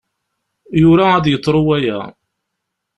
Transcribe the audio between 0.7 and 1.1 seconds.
Yura